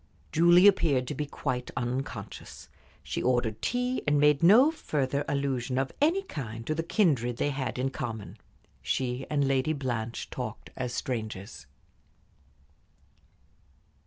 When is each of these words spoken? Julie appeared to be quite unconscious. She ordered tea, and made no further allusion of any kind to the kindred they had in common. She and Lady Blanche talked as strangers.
Julie 0.31 0.65
appeared 0.65 1.07
to 1.09 1.13
be 1.13 1.27
quite 1.27 1.69
unconscious. 1.77 2.69
She 3.03 3.21
ordered 3.21 3.61
tea, 3.61 4.01
and 4.07 4.19
made 4.19 4.41
no 4.41 4.71
further 4.71 5.23
allusion 5.27 5.77
of 5.77 5.91
any 6.01 6.23
kind 6.23 6.65
to 6.65 6.73
the 6.73 6.81
kindred 6.81 7.37
they 7.37 7.51
had 7.51 7.77
in 7.77 7.91
common. 7.91 8.39
She 8.81 9.27
and 9.29 9.47
Lady 9.47 9.73
Blanche 9.73 10.31
talked 10.31 10.71
as 10.75 10.91
strangers. 10.91 11.67